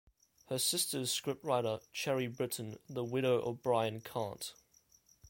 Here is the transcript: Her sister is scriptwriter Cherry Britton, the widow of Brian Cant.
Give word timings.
Her 0.47 0.57
sister 0.57 1.01
is 1.01 1.11
scriptwriter 1.11 1.79
Cherry 1.93 2.25
Britton, 2.25 2.79
the 2.89 3.03
widow 3.03 3.39
of 3.39 3.61
Brian 3.61 4.01
Cant. 4.01 4.55